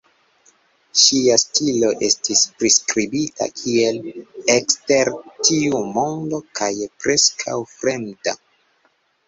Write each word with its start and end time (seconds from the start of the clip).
Ŝia 1.01 1.35
stilo 1.41 1.91
estis 2.07 2.41
priskribita 2.61 3.49
kiel 3.61 4.01
"ekster 4.55 5.13
tiu 5.29 5.85
mondo" 5.93 6.43
kaj 6.61 6.73
"preskaŭ 7.05 7.57
fremda". 7.79 8.39